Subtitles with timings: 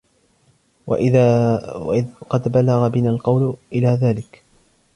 [0.87, 4.43] وَإِذْ قَدْ بَلَغَ بِنَا الْقَوْلُ إلَى ذَلِكَ